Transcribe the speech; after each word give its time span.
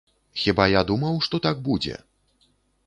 Хіба 0.43 0.65
я 0.71 0.81
думаў, 0.93 1.21
што 1.29 1.41
так 1.45 1.63
будзе? 1.69 1.95